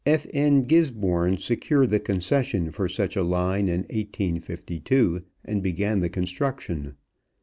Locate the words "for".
2.71-2.89